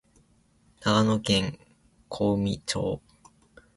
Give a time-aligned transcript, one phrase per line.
[0.79, 1.59] 長野県
[2.09, 3.03] 小海町